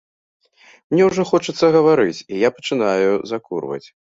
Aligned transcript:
Мне 0.93 1.03
ўжо 1.09 1.25
хочацца 1.33 1.65
гаварыць, 1.77 2.17
і 2.33 2.43
я 2.47 2.53
пачынаю 2.57 3.11
закурваць. 3.35 3.83